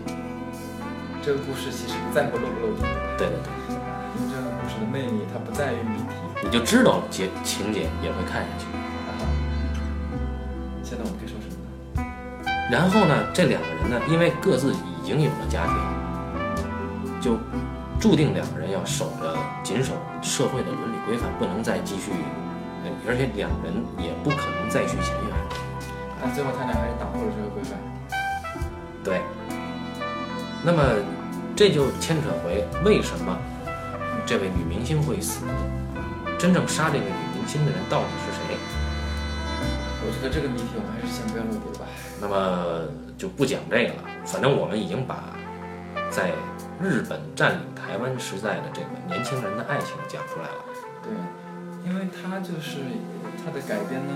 [1.22, 2.82] 这个故事其实不在乎露不露底，
[3.16, 3.52] 对对对。
[4.14, 6.14] 因为这个故事的魅力，它不在于谜题。
[6.42, 8.66] 你就知道结情节也会看下去。
[10.82, 11.54] 现在我们可以说什么
[11.94, 12.02] 呢？
[12.70, 15.74] 然后呢，这两个人呢，因为各自已经有了家庭，
[17.20, 17.38] 就
[18.00, 22.16] 注定两个人要守着谨守社会的伦理规范，不能再继续，呃
[23.06, 25.32] 而且两人也不可能再续前缘。
[26.20, 27.78] 但最后他俩还是打破了这个规范。
[29.02, 29.20] 对。
[30.64, 30.82] 那么
[31.56, 33.36] 这就牵扯回为什么
[34.24, 35.44] 这位女明星会死？
[36.38, 38.56] 真正杀这个女明星的人到底是谁？
[40.04, 41.86] 我觉得这个谜题我们还是先不要露底了吧。
[42.20, 44.02] 那么就不讲这个了。
[44.24, 45.34] 反正我们已经把
[46.10, 46.32] 在
[46.80, 50.64] 日本占领台湾时代的这个年轻人的爱情讲出来了。
[51.02, 51.12] 对，
[51.84, 52.78] 因为他就是
[53.44, 54.14] 他的改编呢，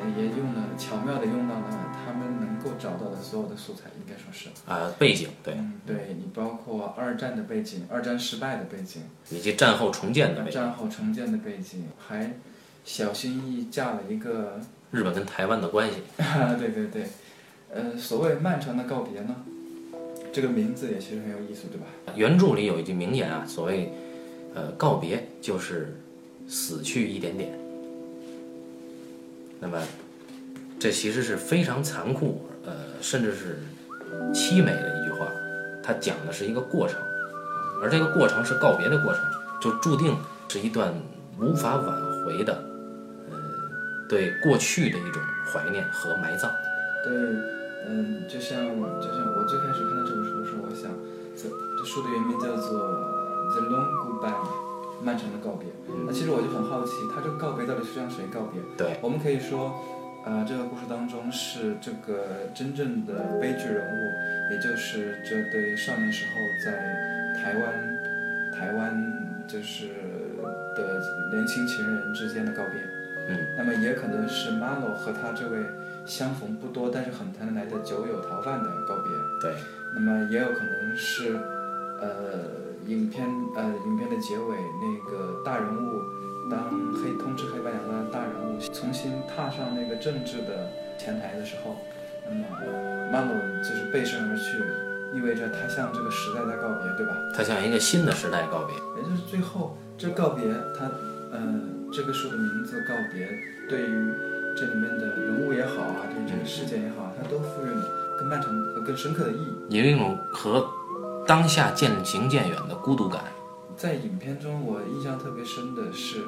[0.00, 4.48] 呃，也用了巧妙的用到了他们能够找到的所有的素材，应该说是。
[4.66, 12.34] 啊、背景对，嗯，对你包括二战的背景，二战失败的背景，以及战后重建的背景，战后重建的背景，还
[12.84, 15.96] 小心翼翼架了一个日本跟台湾的关系。
[16.58, 17.06] 对对对，
[17.72, 19.36] 呃，所谓漫长的告别呢，
[20.32, 21.86] 这个名字也其实很有意思，对吧？
[22.16, 23.92] 原著里有一句名言啊，所谓
[24.54, 26.00] 呃告别就是
[26.48, 27.58] 死去一点点。
[29.60, 29.78] 那么
[30.78, 33.58] 这其实是非常残酷，呃，甚至是
[34.32, 35.26] 凄美的一句话。
[35.82, 37.00] 它讲的是一个过程，
[37.82, 39.22] 而这个过程是告别的过程，
[39.60, 40.16] 就注定
[40.48, 40.94] 是一段
[41.38, 42.52] 无法挽回的，
[43.30, 43.36] 呃，
[44.08, 46.50] 对过去的一种怀念和埋葬。
[47.04, 47.12] 对，
[47.86, 48.64] 嗯，就像
[49.00, 50.90] 就像我最开始看到这本书的时候，我想，
[51.36, 52.80] 这这书的原名叫做
[53.52, 54.32] 《The Long Goodbye》，
[55.02, 55.68] 漫长的告别。
[56.06, 58.60] 那其实我就很好奇，他这个告别到底是向谁告别？
[58.76, 59.74] 对，我们可以说，
[60.26, 66.32] 呃，这个故事当中是这个真正的悲剧人物，也就是这对少年时候
[66.64, 66.72] 在
[67.40, 67.98] 台湾
[68.52, 69.88] 台湾就是
[70.76, 71.00] 的
[71.32, 72.80] 年轻情人之间的告别。
[73.26, 75.64] 嗯，那么也可能是 Marlo 和他这位
[76.04, 79.10] 相逢不多但是很谈得来的酒友逃犯的告别。
[79.40, 79.54] 对，
[79.94, 81.34] 那么也有可能是，
[82.02, 82.44] 呃，
[82.86, 86.02] 影片呃影片的结尾那个大人物，
[86.50, 91.76] 当黑通知黑白两道的大人物重新踏上那个政治的前台的时候，
[92.28, 92.44] 那么
[93.12, 94.58] Marlo 就是背身而去，
[95.16, 97.16] 意味着他向这个时代在告别，对吧？
[97.34, 98.74] 他向一个新的时代告别。
[98.96, 100.44] 也就是最后这告别，
[100.76, 100.84] 他
[101.32, 101.40] 呃
[101.92, 103.26] 这个书的名字告别，
[103.68, 104.12] 对于
[104.56, 109.76] 这里面的人物也好啊，对于这个事件也好，它都赋予了更漫长和更深刻的意义。
[109.76, 110.60] 有一种和
[111.26, 113.24] 当下渐行渐远的孤独感。
[113.76, 116.18] 在影片中，我印象特别深的是，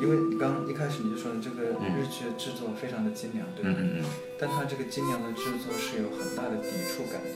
[0.00, 1.62] 因为你刚一开始你就说的这个
[1.94, 3.70] 日剧的制作非常的精良，对吧？
[3.78, 4.04] 嗯嗯嗯，
[4.38, 7.30] 但它这个精良的制作是有很大的抵触感的，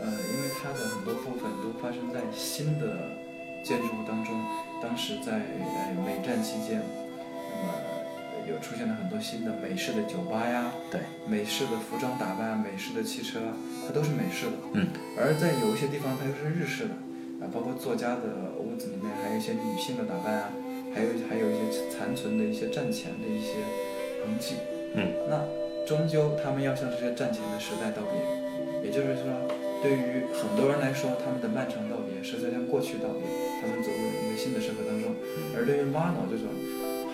[0.00, 3.10] 呃，因为它的很多部分都发生在新的
[3.64, 4.38] 建筑物当中，
[4.82, 7.99] 当时在呃美战期间，那么呃
[8.50, 13.54] 有出现了很多新的美式的酒吧呀，对，美式的服装打扮、美式的汽车啊，
[13.86, 14.56] 它都是美式的。
[14.74, 14.88] 嗯。
[15.16, 16.94] 而在有一些地方，它又是日式的
[17.40, 20.50] 啊，包括作家的屋子里面还有一些女性的打扮啊，
[20.92, 23.62] 还有还有一些残存的一些战前的一些
[24.26, 24.58] 痕迹。
[24.98, 25.06] 嗯。
[25.30, 25.38] 那
[25.86, 28.18] 终究他们要向这些战前的时代道别，
[28.82, 29.30] 也就是说，
[29.82, 33.22] 对于很多人来说，他们的漫长道别是在向过去道别，
[33.62, 35.14] 他们走入了一个新的社会当中。
[35.56, 36.46] 而对于 Mano 这种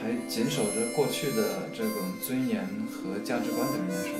[0.00, 1.92] 还谨守着过去的这种
[2.24, 4.12] 尊严和价值观的人来说，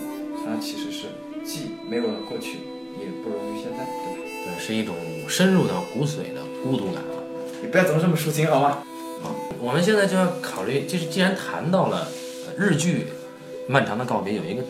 [0.45, 1.07] 他其实是
[1.45, 2.59] 既没有了过去，
[2.99, 4.57] 也不容于现在，对吧？
[4.57, 4.95] 对，是一种
[5.29, 7.23] 深入到骨髓的孤独感啊。
[7.63, 8.83] 你不要总是这么抒情好吗？
[9.23, 12.09] 好我们现在就要考虑，就是既然谈到了
[12.47, 13.07] 呃日剧
[13.71, 14.63] 《漫长的告别》，有一个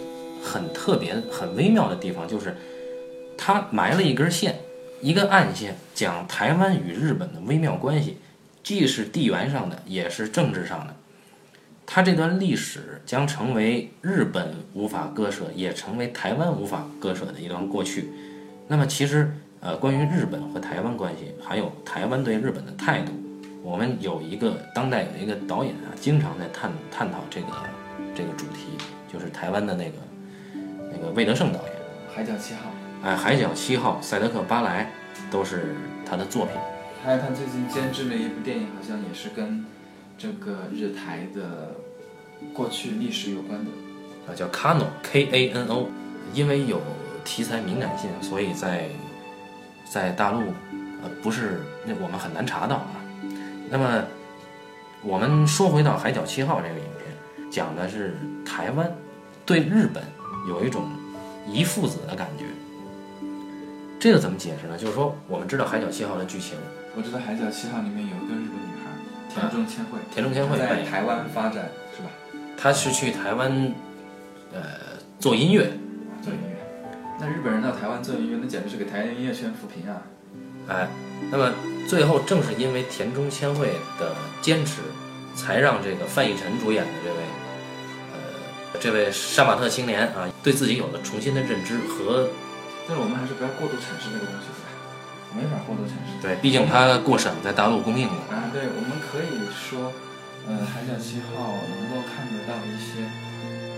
[0.42, 2.56] 很特别、很微妙的地方，就是
[3.36, 4.60] 它埋了一根线，
[5.00, 8.18] 一个暗线，讲台湾与日本的微妙关系，
[8.66, 10.96] 既是地缘上的，也是政治上的。
[11.86, 18.10] 它这段历史将成为日本无法割舍，也成为台湾无法割舍的一段过去。
[18.66, 23.12] 那么，其实呃，关于日本和台湾关系，还有台湾对日本的态度，
[23.62, 27.46] 我们有一个当代有一个导演啊，经常在探探讨这个
[28.16, 28.70] 这个主题，
[29.06, 29.96] 就是台湾的那个
[30.92, 31.72] 那个魏德胜导演，
[32.12, 32.62] 海角七号，
[33.04, 34.90] 哎，《海角七号》、赛德克·巴莱
[35.30, 36.56] 都是他的作品。
[37.02, 39.64] 还有他最近监制了一部电影，好像也是跟
[40.18, 41.72] 这个日台的
[42.52, 43.70] 过去历史有关的。
[44.26, 45.88] 啊，叫 Kano K A N O，
[46.34, 46.80] 因为有
[47.24, 48.88] 题材敏感性，所以在
[49.88, 50.40] 在大陆
[51.02, 52.96] 呃不是那我们很难查到啊。
[53.70, 54.02] 那么
[55.02, 58.92] 我们说回到《海角七号》这个影片，讲的是台湾
[59.44, 60.02] 对日本
[60.48, 60.88] 有一种
[61.48, 62.44] 遗父子的感觉。
[64.00, 64.76] 这个怎么解释呢？
[64.76, 66.58] 就是说，我们知道《海角七号》的剧情，
[66.96, 68.88] 我知道《海角七号》里面有一个日本女孩
[69.28, 72.08] 田中千惠，田中千惠在台湾发展是吧？
[72.56, 73.52] 她是去台湾
[74.54, 75.64] 呃做音乐，
[76.22, 76.56] 做音乐。
[77.20, 80.00] 那日本人到台湾做音乐，那简直是给台湾音乐圈扶贫啊！
[80.68, 80.88] 哎，
[81.30, 81.52] 那么
[81.86, 84.80] 最后正是因为田中千惠的坚持，
[85.34, 87.16] 才让这个范逸臣主演的这位，
[88.14, 92.30] 呃，这位杀马特青年啊，对自己有了重新的认知和
[92.88, 94.48] 但是我们还是不要过度阐释那个东西，
[95.66, 95.74] 对吧？
[95.74, 96.22] 没法过度阐释。
[96.22, 98.16] 对，毕竟它过审在大陆公映过。
[98.30, 99.90] 啊，对，我们可以说，
[100.46, 103.02] 呃，《海角七号》能够看得到一些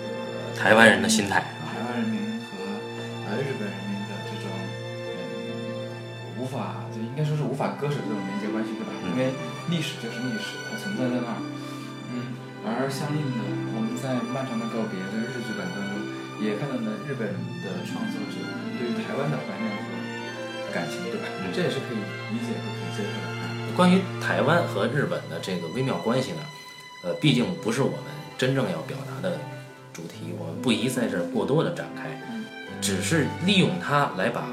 [0.04, 2.60] 呃台湾人的心态，台湾人民和
[3.30, 4.50] 呃日本人民的这种
[5.16, 5.16] 呃
[6.36, 8.92] 无法，就应该说是无法割舍这种连接关系，对吧？
[9.04, 9.32] 嗯因为
[9.72, 11.40] 历史就是历史，它存在在那儿。
[12.12, 13.40] 嗯，而相应的，
[13.76, 15.96] 我们在《漫长的告别》这个日剧版当中，
[16.40, 17.28] 也看到了日本
[17.64, 18.36] 的创作者
[18.80, 19.87] 对于台湾的怀念和
[20.72, 21.26] 感情，对吧？
[21.42, 21.98] 嗯这也是可以
[22.32, 23.76] 理解和可以接受的。
[23.76, 26.38] 关于台湾和日本的这个微妙关系呢，
[27.04, 27.98] 呃，毕竟不是我们
[28.36, 29.38] 真正要表达的
[29.92, 32.10] 主题，我们不宜在这儿过多的展开，
[32.80, 34.48] 只是利用它来把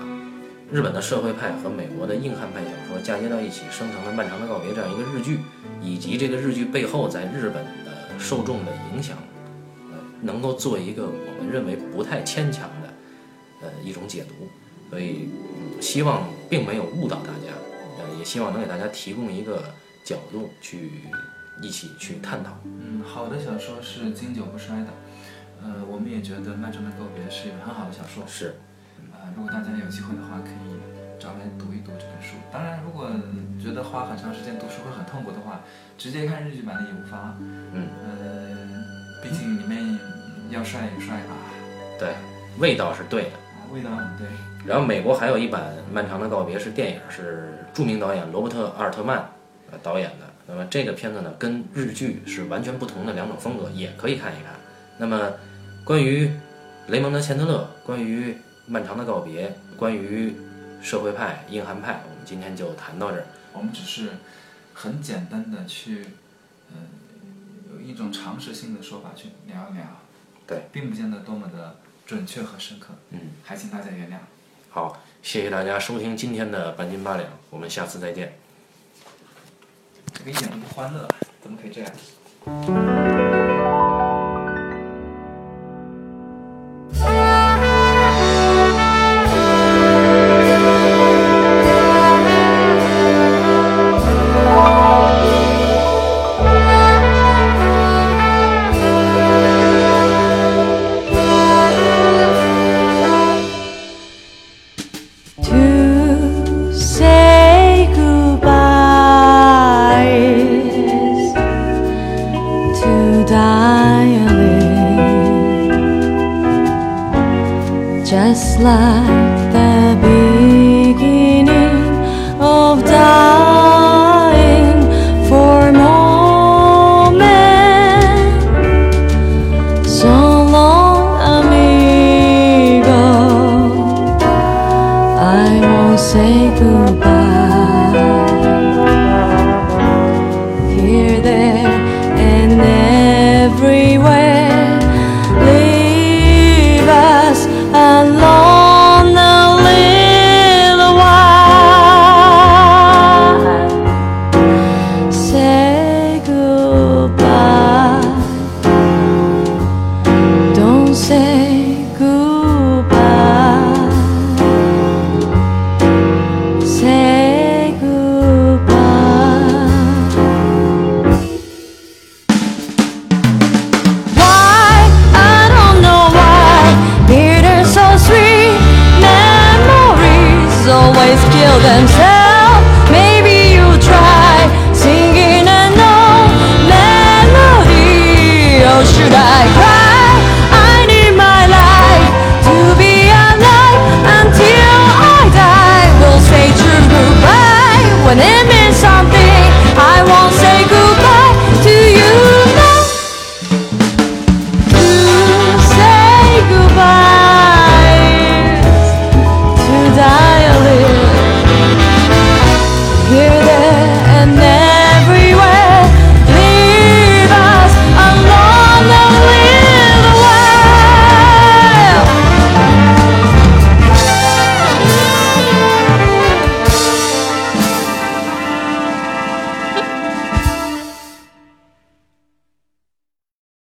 [0.72, 5.40] 日本的社会派和美国的硬汉派小说嫁接到一起，生成了《漫长的告别》这样一个日剧，
[5.82, 9.18] 以及这个日剧背后在日本的受众的影响，
[9.92, 12.94] 呃，能够做一个我们认为不太牵强的
[13.64, 14.48] 呃一种解读，
[14.90, 17.54] 所以、嗯希望并没有误导大家。
[17.98, 19.64] 呃，也希望能给大家提供一个
[20.04, 20.92] 角度去
[21.62, 22.52] 一起去探讨。
[22.66, 24.88] 嗯，好的小说是经久不衰的。
[25.64, 28.24] 呃，我们也觉得《漫长的告别》是一本很好的小说。
[28.28, 28.56] 是，
[29.14, 30.76] 呃，如果大家有机会的话，可以
[31.18, 32.36] 找来读一读这本书。
[32.52, 33.10] 当然，如果
[33.58, 35.62] 觉得花很长时间读书会很痛苦的话，
[35.98, 37.38] 直接看日剧版的也无妨。
[37.40, 39.98] 嗯，呃，毕竟里面
[40.52, 41.34] 要帅有帅吧，
[41.98, 42.14] 对，
[42.60, 43.45] 味道是对的。
[43.66, 44.28] 啊，味道很对。
[44.66, 49.30] 然后美国还有一版《漫长的告别》是电影，是著名导演罗伯特·阿尔特曼
[49.72, 50.26] 呃导演的。
[50.48, 54.54] 那么这个片子呢，跟日剧是完全不同的两种风格，也可以看一看。
[54.98, 55.32] 那么
[55.84, 56.32] 关于
[56.88, 58.32] 雷蒙德·钱德勒，关于
[58.68, 60.36] 《漫长的告别》，关于
[60.82, 63.26] 社会派、硬汉派，我们今天就谈到这儿。
[63.54, 64.10] 我们只是
[64.74, 66.06] 很简单的去，
[66.70, 66.78] 呃，
[67.74, 69.84] 有一种常识性的说法去聊一聊，
[70.46, 74.18] 对，并不见得多么的准确和深刻，嗯，还请大家原谅。
[74.70, 78.38] 好，谢谢大家收听今天的半斤八两，我们下次再见。
[80.14, 81.08] 这个一点都不欢乐，
[81.42, 83.05] 怎么可以这样？